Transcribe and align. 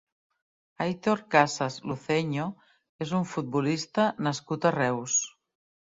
Aitor 0.85 1.21
Casas 1.35 1.77
Luceño 1.91 2.47
és 3.07 3.15
un 3.21 3.31
futbolista 3.35 4.11
nascut 4.31 4.71
a 4.73 4.77
Reus. 4.83 5.25